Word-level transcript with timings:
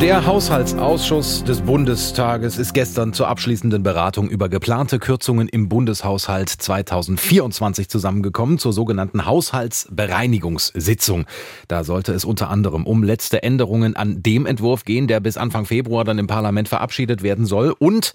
Der 0.00 0.26
Haushaltsausschuss 0.26 1.42
des 1.42 1.62
Bundestages 1.62 2.58
ist 2.58 2.74
gestern 2.74 3.14
zur 3.14 3.28
abschließenden 3.28 3.82
Beratung 3.82 4.28
über 4.28 4.50
geplante 4.50 4.98
Kürzungen 4.98 5.48
im 5.48 5.70
Bundeshaushalt 5.70 6.50
2024 6.50 7.88
zusammengekommen, 7.88 8.58
zur 8.58 8.74
sogenannten 8.74 9.24
Haushaltsbereinigungssitzung. 9.24 11.24
Da 11.66 11.82
sollte 11.82 12.12
es 12.12 12.26
unter 12.26 12.50
anderem 12.50 12.84
um 12.84 13.04
letzte 13.04 13.42
Änderungen 13.42 13.96
an 13.96 14.22
dem 14.22 14.44
Entwurf 14.44 14.84
gehen, 14.84 15.06
der 15.06 15.20
bis 15.20 15.38
Anfang 15.38 15.64
Februar 15.64 16.04
dann 16.04 16.18
im 16.18 16.26
Parlament 16.26 16.68
verabschiedet 16.68 17.22
werden 17.22 17.46
soll. 17.46 17.74
Und, 17.78 18.12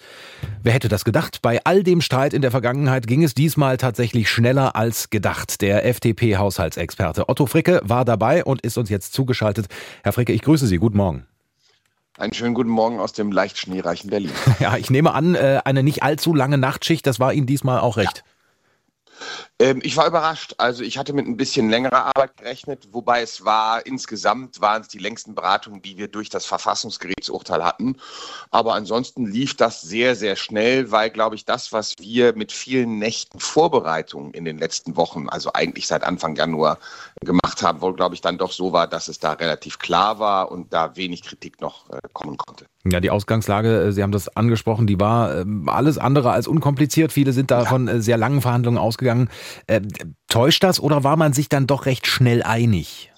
wer 0.62 0.73
hätte 0.73 0.88
das 0.88 1.04
gedacht, 1.04 1.41
bei 1.41 1.62
all 1.63 1.82
dem 1.82 2.02
Streit 2.02 2.36
in 2.36 2.44
der 2.44 2.52
Vergangenheit 2.52 3.08
ging 3.08 3.23
es 3.23 3.34
diesmal 3.34 3.77
tatsächlich 3.77 4.30
schneller 4.30 4.76
als 4.76 5.09
gedacht. 5.09 5.62
Der 5.62 5.84
FDP-Haushaltsexperte 5.88 7.27
Otto 7.27 7.48
Fricke 7.48 7.82
war 7.84 8.05
dabei 8.05 8.44
und 8.44 8.62
ist 8.62 8.77
uns 8.77 8.91
jetzt 8.91 9.13
zugeschaltet. 9.13 9.66
Herr 10.04 10.13
Fricke, 10.13 10.32
ich 10.32 10.44
grüße 10.44 10.68
Sie. 10.68 10.77
Guten 10.77 10.98
Morgen. 10.98 11.26
Einen 12.18 12.34
schönen 12.34 12.54
guten 12.54 12.70
Morgen 12.70 13.00
aus 13.00 13.14
dem 13.14 13.32
leicht 13.32 13.58
schneereichen 13.58 14.10
Berlin. 14.10 14.32
Ja, 14.60 14.76
ich 14.76 14.90
nehme 14.90 15.14
an, 15.14 15.34
äh, 15.34 15.62
eine 15.64 15.82
nicht 15.82 16.04
allzu 16.04 16.36
lange 16.36 16.58
Nachtschicht, 16.58 17.08
das 17.08 17.20
war 17.20 17.34
Ihnen 17.34 17.48
diesmal 17.48 17.80
auch 17.80 17.98
recht. 17.98 18.18
Ja. 18.18 18.30
Ähm, 19.59 19.80
ich 19.84 19.98
war 19.98 20.07
überrascht. 20.07 20.55
Also 20.57 20.84
ich 20.84 20.98
hatte 20.98 21.13
mit 21.13 21.27
ein 21.27 21.38
bisschen 21.38 21.70
längerer 21.70 22.05
Arbeit 22.05 22.38
gerechnet, 22.38 22.89
wobei 22.91 23.21
es 23.21 23.45
war, 23.45 23.85
insgesamt 23.85 24.61
waren 24.61 24.81
es 24.81 24.88
die 24.88 24.97
längsten 24.97 25.35
Beratungen, 25.35 25.81
die 25.81 25.97
wir 25.97 26.07
durch 26.07 26.30
das 26.30 26.45
Verfassungsgerichtsurteil 26.45 27.63
hatten. 27.63 27.97
Aber 28.49 28.73
ansonsten 28.73 29.25
lief 29.25 29.55
das 29.55 29.81
sehr, 29.81 30.16
sehr 30.16 30.35
schnell, 30.35 30.91
weil, 30.91 31.09
glaube 31.09 31.35
ich, 31.35 31.45
das, 31.45 31.71
was 31.71 31.95
wir 31.99 32.34
mit 32.35 32.52
vielen 32.52 32.99
Nächten 32.99 33.39
Vorbereitung 33.39 34.34
in 34.34 34.45
den 34.45 34.57
letzten 34.57 34.95
Wochen, 34.95 35.30
also 35.30 35.53
eigentlich 35.53 35.88
seit 35.88 36.03
Anfang 36.03 36.35
Januar 36.35 36.78
gemacht 37.23 37.61
haben, 37.61 37.81
wohl, 37.81 37.95
glaube 37.95 38.16
ich, 38.16 38.22
dann 38.22 38.38
doch 38.38 38.52
so 38.52 38.73
war, 38.73 38.88
dass 38.88 39.08
es 39.08 39.19
da 39.19 39.33
relativ 39.33 39.80
klar 39.80 40.19
war 40.19 40.52
und 40.52 40.73
da 40.73 40.95
wenig 40.95 41.23
Kritik 41.23 41.61
noch 41.61 41.89
äh, 41.89 42.00
kommen 42.13 42.38
konnte. 42.38 42.66
Ja, 42.83 43.00
die 43.00 43.11
Ausgangslage, 43.11 43.83
äh, 43.83 43.91
Sie 43.91 44.02
haben 44.02 44.11
das 44.11 44.35
angesprochen, 44.35 44.88
die 44.88 45.00
war 45.00 45.41
äh, 45.41 45.45
alles 45.67 45.97
andere 45.97 46.31
als 46.31 46.47
unkompliziert. 46.47 47.11
Viele 47.11 47.31
sind 47.31 47.52
da 47.52 47.66
von 47.66 47.88
äh, 47.88 48.02
sehr 48.02 48.17
langen 48.17 48.41
Verhandlungen 48.41 48.80
ausgegangen. 48.80 49.11
Äh, 49.67 49.81
täuscht 50.28 50.64
das 50.64 50.80
oder 50.80 51.04
war 51.04 51.17
man 51.17 51.34
sich 51.34 51.50
dann 51.50 51.67
doch 51.67 51.86
recht 51.86 52.08
schnell 52.08 52.44
einig? 52.44 53.11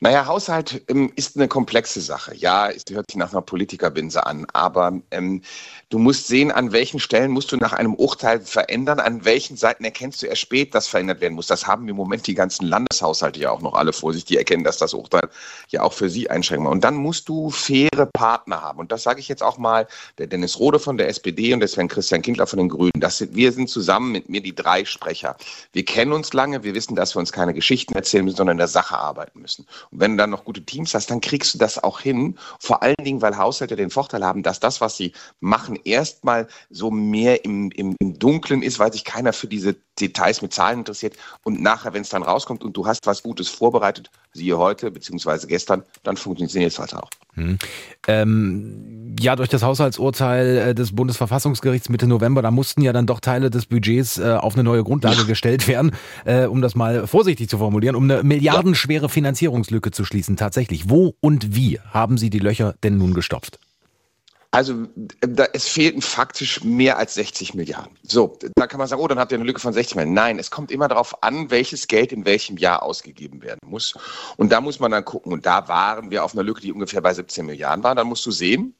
Naja, 0.00 0.26
Haushalt 0.26 0.84
ähm, 0.88 1.10
ist 1.16 1.36
eine 1.36 1.48
komplexe 1.48 2.00
Sache. 2.00 2.32
Ja, 2.36 2.70
es 2.70 2.84
hört 2.88 3.10
sich 3.10 3.18
nach 3.18 3.32
einer 3.32 3.42
Politikerbinse 3.42 4.24
an, 4.24 4.46
aber 4.52 4.92
ähm, 5.10 5.42
du 5.88 5.98
musst 5.98 6.28
sehen, 6.28 6.52
an 6.52 6.70
welchen 6.70 7.00
Stellen 7.00 7.32
musst 7.32 7.50
du 7.50 7.56
nach 7.56 7.72
einem 7.72 7.94
Urteil 7.94 8.40
verändern, 8.40 9.00
an 9.00 9.24
welchen 9.24 9.56
Seiten 9.56 9.84
erkennst 9.84 10.22
du 10.22 10.26
erst 10.26 10.42
spät, 10.42 10.72
dass 10.72 10.86
verändert 10.86 11.20
werden 11.20 11.34
muss. 11.34 11.48
Das 11.48 11.66
haben 11.66 11.88
im 11.88 11.96
Moment 11.96 12.28
die 12.28 12.34
ganzen 12.34 12.66
Landeshaushalte 12.66 13.40
ja 13.40 13.50
auch 13.50 13.60
noch 13.60 13.74
alle 13.74 13.92
vor 13.92 14.12
sich, 14.12 14.24
die 14.24 14.36
erkennen, 14.36 14.62
dass 14.62 14.78
das 14.78 14.94
Urteil 14.94 15.28
ja 15.70 15.82
auch 15.82 15.92
für 15.92 16.08
sie 16.08 16.30
einschränkt. 16.30 16.68
Und 16.68 16.84
dann 16.84 16.94
musst 16.94 17.28
du 17.28 17.50
faire 17.50 18.06
Partner 18.12 18.62
haben. 18.62 18.78
Und 18.78 18.92
das 18.92 19.02
sage 19.02 19.18
ich 19.18 19.26
jetzt 19.26 19.42
auch 19.42 19.58
mal, 19.58 19.88
der 20.18 20.28
Dennis 20.28 20.60
Rode 20.60 20.78
von 20.78 20.96
der 20.96 21.08
SPD 21.08 21.52
und 21.52 21.58
der 21.58 21.68
Sven 21.68 21.88
Christian 21.88 22.22
Kindler 22.22 22.46
von 22.46 22.60
den 22.60 22.68
Grünen. 22.68 23.00
Das 23.00 23.18
sind, 23.18 23.34
wir 23.34 23.50
sind 23.50 23.68
zusammen 23.68 24.12
mit 24.12 24.28
mir 24.28 24.42
die 24.42 24.54
drei 24.54 24.84
Sprecher. 24.84 25.36
Wir 25.72 25.84
kennen 25.84 26.12
uns 26.12 26.32
lange, 26.32 26.62
wir 26.62 26.74
wissen, 26.74 26.94
dass 26.94 27.16
wir 27.16 27.18
uns 27.18 27.32
keine 27.32 27.52
Geschichten 27.52 27.96
erzählen 27.96 28.24
müssen, 28.24 28.36
sondern 28.36 28.54
in 28.54 28.58
der 28.58 28.68
Sache 28.68 28.96
arbeiten 28.96 29.40
müssen. 29.40 29.66
Und 29.90 30.00
wenn 30.00 30.12
du 30.12 30.16
dann 30.18 30.30
noch 30.30 30.44
gute 30.44 30.64
Teams 30.64 30.94
hast, 30.94 31.10
dann 31.10 31.20
kriegst 31.20 31.54
du 31.54 31.58
das 31.58 31.82
auch 31.82 32.00
hin. 32.00 32.38
Vor 32.60 32.82
allen 32.82 32.96
Dingen, 33.02 33.22
weil 33.22 33.36
Haushalte 33.36 33.76
den 33.76 33.90
Vorteil 33.90 34.24
haben, 34.24 34.42
dass 34.42 34.60
das, 34.60 34.80
was 34.80 34.96
sie 34.96 35.12
machen, 35.40 35.78
erstmal 35.84 36.48
so 36.70 36.90
mehr 36.90 37.44
im, 37.44 37.70
im, 37.72 37.96
im 38.00 38.18
Dunklen 38.18 38.62
ist, 38.62 38.78
weil 38.78 38.92
sich 38.92 39.04
keiner 39.04 39.32
für 39.32 39.48
diese 39.48 39.76
Details 40.00 40.42
mit 40.42 40.52
Zahlen 40.52 40.80
interessiert. 40.80 41.16
Und 41.42 41.60
nachher, 41.60 41.92
wenn 41.94 42.02
es 42.02 42.08
dann 42.08 42.22
rauskommt 42.22 42.64
und 42.64 42.76
du 42.76 42.86
hast 42.86 43.06
was 43.06 43.22
Gutes 43.22 43.48
vorbereitet, 43.48 44.10
siehe 44.32 44.56
heute 44.58 44.90
beziehungsweise 44.90 45.46
gestern, 45.46 45.82
dann 46.02 46.16
funktioniert 46.16 46.72
es 46.72 46.78
halt 46.78 46.94
auch. 46.94 47.10
Hm. 47.34 47.58
Ähm, 48.06 49.16
ja, 49.20 49.36
durch 49.36 49.48
das 49.48 49.62
Haushaltsurteil 49.62 50.56
äh, 50.56 50.74
des 50.74 50.94
Bundesverfassungsgerichts 50.94 51.88
Mitte 51.88 52.06
November, 52.06 52.42
da 52.42 52.50
mussten 52.50 52.82
ja 52.82 52.92
dann 52.92 53.06
doch 53.06 53.20
Teile 53.20 53.50
des 53.50 53.66
Budgets 53.66 54.18
äh, 54.18 54.36
auf 54.40 54.54
eine 54.54 54.64
neue 54.64 54.82
Grundlage 54.84 55.18
ja. 55.18 55.24
gestellt 55.24 55.68
werden, 55.68 55.92
äh, 56.24 56.46
um 56.46 56.62
das 56.62 56.74
mal 56.74 57.06
vorsichtig 57.06 57.48
zu 57.48 57.58
formulieren, 57.58 57.96
um 57.96 58.04
eine 58.04 58.22
milliardenschwere 58.22 59.08
Finanzierungslücke 59.08 59.90
zu 59.90 60.04
schließen. 60.04 60.36
Tatsächlich, 60.36 60.90
wo 60.90 61.14
und 61.20 61.54
wie 61.54 61.80
haben 61.92 62.18
Sie 62.18 62.30
die 62.30 62.40
Löcher 62.40 62.74
denn 62.82 62.98
nun 62.98 63.14
gestopft? 63.14 63.58
Also 64.50 64.86
da, 65.20 65.46
es 65.52 65.68
fehlten 65.68 66.00
faktisch 66.00 66.64
mehr 66.64 66.96
als 66.96 67.14
60 67.14 67.52
Milliarden. 67.52 67.98
So, 68.02 68.38
da 68.56 68.66
kann 68.66 68.78
man 68.78 68.88
sagen, 68.88 69.02
oh, 69.02 69.06
dann 69.06 69.18
habt 69.18 69.30
ihr 69.30 69.36
eine 69.36 69.44
Lücke 69.44 69.60
von 69.60 69.74
60 69.74 69.96
Milliarden. 69.96 70.14
Nein, 70.14 70.38
es 70.38 70.50
kommt 70.50 70.70
immer 70.70 70.88
darauf 70.88 71.22
an, 71.22 71.50
welches 71.50 71.86
Geld 71.86 72.12
in 72.12 72.24
welchem 72.24 72.56
Jahr 72.56 72.82
ausgegeben 72.82 73.42
werden 73.42 73.60
muss. 73.66 73.94
Und 74.38 74.50
da 74.50 74.62
muss 74.62 74.80
man 74.80 74.90
dann 74.90 75.04
gucken. 75.04 75.34
Und 75.34 75.44
da 75.44 75.68
waren 75.68 76.10
wir 76.10 76.24
auf 76.24 76.32
einer 76.32 76.42
Lücke, 76.42 76.62
die 76.62 76.72
ungefähr 76.72 77.02
bei 77.02 77.12
17 77.12 77.44
Milliarden 77.44 77.84
war. 77.84 77.94
Dann 77.94 78.06
musst 78.06 78.24
du 78.24 78.30
sehen, 78.30 78.74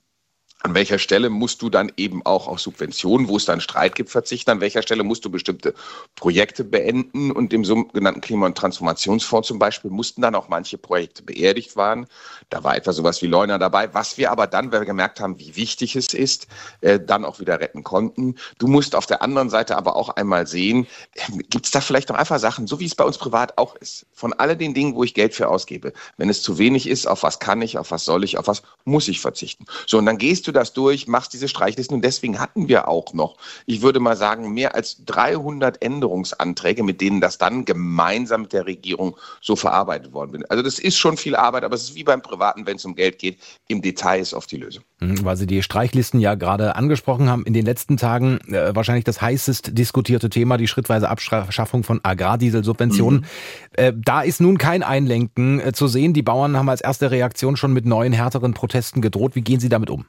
an 0.64 0.74
welcher 0.74 0.98
Stelle 0.98 1.30
musst 1.30 1.62
du 1.62 1.70
dann 1.70 1.92
eben 1.96 2.26
auch 2.26 2.48
auf 2.48 2.60
Subventionen, 2.60 3.28
wo 3.28 3.36
es 3.36 3.44
dann 3.44 3.60
Streit 3.60 3.94
gibt, 3.94 4.10
verzichten? 4.10 4.50
An 4.50 4.60
welcher 4.60 4.82
Stelle 4.82 5.04
musst 5.04 5.24
du 5.24 5.30
bestimmte 5.30 5.72
Projekte 6.16 6.64
beenden? 6.64 7.30
Und 7.30 7.52
im 7.52 7.64
sogenannten 7.64 8.20
Klima- 8.20 8.46
und 8.46 8.58
Transformationsfonds 8.58 9.46
zum 9.46 9.60
Beispiel 9.60 9.90
mussten 9.90 10.20
dann 10.20 10.34
auch 10.34 10.48
manche 10.48 10.76
Projekte 10.76 11.22
beerdigt 11.22 11.76
werden. 11.76 12.06
Da 12.50 12.64
war 12.64 12.76
etwa 12.76 12.92
sowas 12.92 13.22
wie 13.22 13.26
Leuna 13.26 13.58
dabei, 13.58 13.94
was 13.94 14.18
wir 14.18 14.32
aber 14.32 14.48
dann, 14.48 14.72
weil 14.72 14.80
wir 14.80 14.86
gemerkt 14.86 15.20
haben, 15.20 15.38
wie 15.38 15.54
wichtig 15.54 15.94
es 15.94 16.12
ist, 16.12 16.48
äh, 16.80 16.98
dann 16.98 17.24
auch 17.24 17.38
wieder 17.38 17.60
retten 17.60 17.84
konnten. 17.84 18.34
Du 18.58 18.66
musst 18.66 18.96
auf 18.96 19.06
der 19.06 19.22
anderen 19.22 19.50
Seite 19.50 19.76
aber 19.76 19.94
auch 19.94 20.08
einmal 20.10 20.48
sehen, 20.48 20.88
äh, 21.14 21.38
gibt 21.50 21.66
es 21.66 21.70
da 21.70 21.80
vielleicht 21.80 22.08
noch 22.08 22.16
einfach 22.16 22.40
Sachen, 22.40 22.66
so 22.66 22.80
wie 22.80 22.86
es 22.86 22.96
bei 22.96 23.04
uns 23.04 23.18
privat 23.18 23.56
auch 23.58 23.76
ist. 23.76 24.06
Von 24.12 24.32
all 24.32 24.56
den 24.56 24.74
Dingen, 24.74 24.96
wo 24.96 25.04
ich 25.04 25.14
Geld 25.14 25.34
für 25.34 25.48
ausgebe, 25.48 25.92
wenn 26.16 26.28
es 26.28 26.42
zu 26.42 26.58
wenig 26.58 26.88
ist, 26.88 27.06
auf 27.06 27.22
was 27.22 27.38
kann 27.38 27.62
ich, 27.62 27.78
auf 27.78 27.92
was 27.92 28.04
soll 28.04 28.24
ich, 28.24 28.38
auf 28.38 28.48
was 28.48 28.62
muss 28.84 29.06
ich 29.06 29.20
verzichten. 29.20 29.64
So, 29.86 29.98
und 29.98 30.06
dann 30.06 30.18
gehst 30.18 30.47
du 30.47 30.47
du 30.48 30.52
das 30.52 30.72
durch, 30.72 31.06
machst 31.06 31.32
diese 31.32 31.48
Streichlisten 31.48 31.94
und 31.94 32.04
deswegen 32.04 32.40
hatten 32.40 32.68
wir 32.68 32.88
auch 32.88 33.12
noch, 33.14 33.36
ich 33.66 33.82
würde 33.82 34.00
mal 34.00 34.16
sagen, 34.16 34.52
mehr 34.52 34.74
als 34.74 35.04
300 35.04 35.82
Änderungsanträge, 35.82 36.82
mit 36.82 37.00
denen 37.00 37.20
das 37.20 37.38
dann 37.38 37.64
gemeinsam 37.64 38.42
mit 38.42 38.52
der 38.52 38.66
Regierung 38.66 39.16
so 39.40 39.54
verarbeitet 39.56 40.12
worden 40.12 40.42
ist. 40.42 40.50
Also 40.50 40.62
das 40.62 40.78
ist 40.78 40.96
schon 40.96 41.16
viel 41.16 41.36
Arbeit, 41.36 41.64
aber 41.64 41.74
es 41.74 41.84
ist 41.84 41.94
wie 41.94 42.04
beim 42.04 42.22
Privaten, 42.22 42.66
wenn 42.66 42.76
es 42.76 42.84
um 42.84 42.94
Geld 42.94 43.18
geht, 43.18 43.38
im 43.68 43.82
Detail 43.82 44.20
ist 44.20 44.34
oft 44.34 44.50
die 44.50 44.56
Lösung. 44.56 44.82
Mhm, 45.00 45.24
weil 45.24 45.36
Sie 45.36 45.46
die 45.46 45.62
Streichlisten 45.62 46.20
ja 46.20 46.34
gerade 46.34 46.74
angesprochen 46.74 47.28
haben, 47.28 47.44
in 47.44 47.52
den 47.52 47.64
letzten 47.64 47.96
Tagen 47.96 48.38
äh, 48.48 48.74
wahrscheinlich 48.74 49.04
das 49.04 49.20
heißest 49.20 49.78
diskutierte 49.78 50.28
Thema, 50.28 50.56
die 50.56 50.66
schrittweise 50.66 51.08
Abschaffung 51.08 51.84
von 51.84 52.00
Agrardieselsubventionen. 52.02 53.20
Mhm. 53.20 53.26
Äh, 53.72 53.92
da 53.96 54.22
ist 54.22 54.40
nun 54.40 54.58
kein 54.58 54.82
Einlenken 54.82 55.60
äh, 55.60 55.72
zu 55.72 55.86
sehen. 55.86 56.14
Die 56.14 56.22
Bauern 56.22 56.56
haben 56.56 56.68
als 56.68 56.80
erste 56.80 57.10
Reaktion 57.10 57.56
schon 57.56 57.72
mit 57.72 57.86
neuen 57.86 58.12
härteren 58.12 58.54
Protesten 58.54 59.00
gedroht. 59.00 59.34
Wie 59.34 59.42
gehen 59.42 59.60
Sie 59.60 59.68
damit 59.68 59.90
um? 59.90 60.06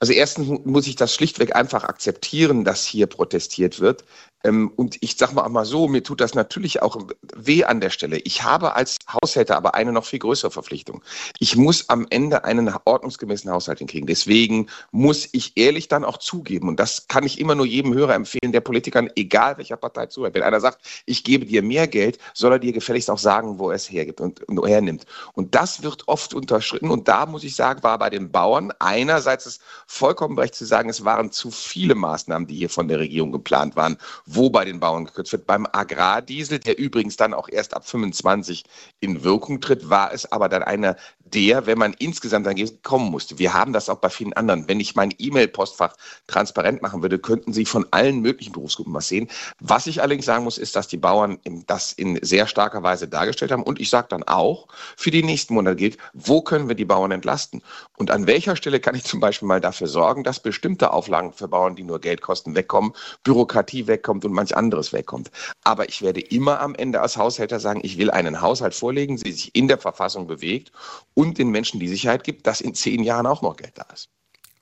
Also 0.00 0.14
erstens 0.14 0.48
muss 0.64 0.86
ich 0.86 0.96
das 0.96 1.14
schlichtweg 1.14 1.54
einfach 1.54 1.84
akzeptieren, 1.84 2.64
dass 2.64 2.86
hier 2.86 3.06
protestiert 3.06 3.80
wird. 3.80 4.04
Ähm, 4.44 4.72
und 4.76 4.96
ich 5.00 5.16
sage 5.16 5.34
mal 5.34 5.44
einmal 5.44 5.64
so, 5.64 5.88
mir 5.88 6.02
tut 6.02 6.20
das 6.20 6.34
natürlich 6.34 6.82
auch 6.82 6.98
weh 7.34 7.64
an 7.64 7.80
der 7.80 7.90
Stelle. 7.90 8.18
Ich 8.18 8.42
habe 8.42 8.74
als 8.74 8.96
Haushälter 9.12 9.56
aber 9.56 9.74
eine 9.74 9.92
noch 9.92 10.04
viel 10.04 10.18
größere 10.18 10.50
Verpflichtung. 10.50 11.02
Ich 11.38 11.56
muss 11.56 11.88
am 11.88 12.06
Ende 12.10 12.44
einen 12.44 12.72
ordnungsgemäßen 12.84 13.50
Haushalt 13.50 13.78
hinkriegen. 13.78 14.06
Deswegen 14.06 14.68
muss 14.92 15.28
ich 15.32 15.56
ehrlich 15.56 15.88
dann 15.88 16.04
auch 16.04 16.18
zugeben, 16.18 16.68
und 16.68 16.80
das 16.80 17.06
kann 17.08 17.24
ich 17.24 17.38
immer 17.38 17.54
nur 17.54 17.66
jedem 17.66 17.94
Hörer 17.94 18.14
empfehlen, 18.14 18.52
der 18.52 18.60
Politikern, 18.60 19.10
egal 19.16 19.58
welcher 19.58 19.76
Partei 19.76 20.06
zuhört. 20.06 20.34
Wenn 20.34 20.42
einer 20.42 20.60
sagt, 20.60 20.80
ich 21.06 21.24
gebe 21.24 21.44
dir 21.44 21.62
mehr 21.62 21.86
Geld, 21.86 22.18
soll 22.34 22.52
er 22.52 22.58
dir 22.58 22.72
gefälligst 22.72 23.10
auch 23.10 23.18
sagen, 23.18 23.58
wo 23.58 23.70
er 23.70 23.76
es 23.76 23.90
hergibt 23.90 24.20
und, 24.20 24.42
und 24.48 24.66
hernimmt. 24.66 25.04
Und 25.34 25.54
das 25.54 25.82
wird 25.82 26.08
oft 26.08 26.34
unterschritten. 26.34 26.90
Und 26.90 27.08
da 27.08 27.26
muss 27.26 27.44
ich 27.44 27.54
sagen, 27.54 27.82
war 27.82 27.98
bei 27.98 28.10
den 28.10 28.30
Bauern 28.30 28.72
einerseits 28.78 29.46
es 29.46 29.60
vollkommen 29.86 30.38
recht 30.38 30.54
zu 30.54 30.64
sagen, 30.64 30.88
es 30.88 31.04
waren 31.04 31.30
zu 31.30 31.50
viele 31.50 31.94
Maßnahmen, 31.94 32.46
die 32.46 32.56
hier 32.56 32.70
von 32.70 32.88
der 32.88 32.98
Regierung 32.98 33.32
geplant 33.32 33.76
waren 33.76 33.98
wo 34.34 34.50
bei 34.50 34.64
den 34.64 34.80
Bauern 34.80 35.04
gekürzt 35.04 35.32
wird. 35.32 35.46
Beim 35.46 35.66
Agrardiesel, 35.70 36.58
der 36.58 36.78
übrigens 36.78 37.16
dann 37.16 37.34
auch 37.34 37.48
erst 37.48 37.74
ab 37.74 37.86
25 37.86 38.64
in 39.00 39.24
Wirkung 39.24 39.60
tritt, 39.60 39.90
war 39.90 40.12
es 40.12 40.30
aber 40.30 40.48
dann 40.48 40.62
einer 40.62 40.96
der, 41.34 41.66
wenn 41.66 41.78
man 41.78 41.94
insgesamt 41.98 42.46
dann 42.46 42.56
kommen 42.82 43.10
musste. 43.10 43.38
Wir 43.38 43.54
haben 43.54 43.72
das 43.72 43.88
auch 43.88 43.98
bei 43.98 44.10
vielen 44.10 44.32
anderen. 44.34 44.68
Wenn 44.68 44.80
ich 44.80 44.94
mein 44.94 45.14
E-Mail-Postfach 45.18 45.94
transparent 46.26 46.82
machen 46.82 47.02
würde, 47.02 47.18
könnten 47.18 47.52
Sie 47.52 47.64
von 47.64 47.86
allen 47.90 48.20
möglichen 48.20 48.52
Berufsgruppen 48.52 48.94
was 48.94 49.08
sehen. 49.08 49.28
Was 49.60 49.86
ich 49.86 50.00
allerdings 50.00 50.26
sagen 50.26 50.44
muss, 50.44 50.58
ist, 50.58 50.76
dass 50.76 50.88
die 50.88 50.96
Bauern 50.96 51.38
das 51.66 51.92
in 51.92 52.18
sehr 52.22 52.46
starker 52.46 52.82
Weise 52.82 53.08
dargestellt 53.08 53.52
haben. 53.52 53.62
Und 53.62 53.80
ich 53.80 53.90
sage 53.90 54.08
dann 54.10 54.22
auch, 54.24 54.68
für 54.96 55.10
die 55.10 55.22
nächsten 55.22 55.54
Monate 55.54 55.76
gilt, 55.76 55.98
wo 56.12 56.42
können 56.42 56.68
wir 56.68 56.74
die 56.74 56.84
Bauern 56.84 57.10
entlasten? 57.10 57.62
Und 57.96 58.10
an 58.10 58.26
welcher 58.26 58.56
Stelle 58.56 58.80
kann 58.80 58.94
ich 58.94 59.04
zum 59.04 59.20
Beispiel 59.20 59.48
mal 59.48 59.60
dafür 59.60 59.86
sorgen, 59.86 60.24
dass 60.24 60.40
bestimmte 60.40 60.92
Auflagen 60.92 61.32
für 61.32 61.48
Bauern, 61.48 61.76
die 61.76 61.84
nur 61.84 62.00
Geld 62.00 62.20
kosten, 62.20 62.54
wegkommen, 62.54 62.92
Bürokratie 63.24 63.86
wegkommt 63.86 64.24
und 64.24 64.32
manch 64.32 64.56
anderes 64.56 64.92
wegkommt. 64.92 65.30
Aber 65.64 65.88
ich 65.88 66.02
werde 66.02 66.20
immer 66.20 66.60
am 66.60 66.74
Ende 66.74 67.00
als 67.00 67.16
Haushälter 67.16 67.60
sagen, 67.60 67.80
ich 67.82 67.98
will 67.98 68.10
einen 68.10 68.40
Haushalt 68.40 68.74
vorlegen, 68.74 69.16
der 69.16 69.32
sich 69.32 69.54
in 69.54 69.68
der 69.68 69.78
Verfassung 69.78 70.26
bewegt 70.26 70.72
und 71.20 71.36
den 71.36 71.50
Menschen 71.50 71.78
die 71.80 71.88
Sicherheit 71.88 72.24
gibt, 72.24 72.46
dass 72.46 72.62
in 72.62 72.74
zehn 72.74 73.02
Jahren 73.02 73.26
auch 73.26 73.42
noch 73.42 73.56
Geld 73.56 73.72
da 73.74 73.84
ist. 73.92 74.08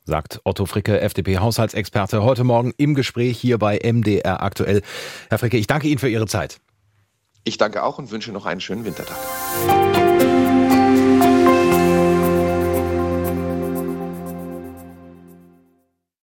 sagt 0.05 0.41
Otto 0.43 0.67
Fricke, 0.67 1.01
FDP-Haushaltsexperte, 1.01 2.25
heute 2.25 2.43
Morgen 2.43 2.73
im 2.77 2.97
Gespräch 2.97 3.39
hier 3.39 3.59
bei 3.59 3.79
MDR 3.79 4.43
aktuell. 4.43 4.83
Herr 5.29 5.39
Fricke, 5.39 5.57
ich 5.57 5.69
danke 5.69 5.87
Ihnen 5.87 5.99
für 5.99 6.09
Ihre 6.09 6.27
Zeit. 6.27 6.59
Ich 7.45 7.59
danke 7.59 7.85
auch 7.85 7.99
und 7.99 8.11
wünsche 8.11 8.33
noch 8.33 8.45
einen 8.45 8.61
schönen 8.61 8.85
Wintertag. 8.85 9.17